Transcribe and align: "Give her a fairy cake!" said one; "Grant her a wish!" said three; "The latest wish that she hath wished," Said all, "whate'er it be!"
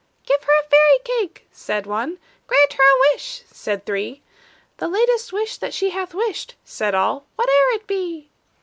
"Give 0.25 0.41
her 0.41 0.59
a 0.59 0.63
fairy 0.67 0.97
cake!" 1.03 1.45
said 1.51 1.85
one; 1.85 2.17
"Grant 2.47 2.73
her 2.73 2.83
a 2.83 3.13
wish!" 3.13 3.43
said 3.51 3.85
three; 3.85 4.23
"The 4.77 4.87
latest 4.87 5.31
wish 5.31 5.57
that 5.57 5.75
she 5.75 5.91
hath 5.91 6.15
wished," 6.15 6.55
Said 6.65 6.95
all, 6.95 7.27
"whate'er 7.37 7.75
it 7.75 7.85
be!" 7.85 8.31